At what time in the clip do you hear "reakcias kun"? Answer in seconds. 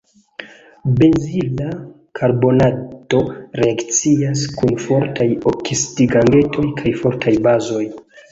3.61-4.75